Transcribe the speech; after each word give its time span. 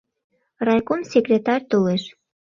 Райком 0.65 1.01
секретарь 1.13 1.65
толеш. 1.69 2.03